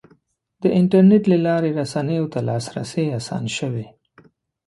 د 0.61 0.63
انټرنیټ 0.79 1.23
له 1.31 1.37
لارې 1.45 1.69
رسنیو 1.79 2.31
ته 2.33 2.39
لاسرسی 2.47 3.05
اسان 3.17 3.43
شوی. 3.57 3.85